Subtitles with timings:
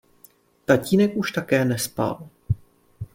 [0.65, 2.29] Tatínek už také nespal.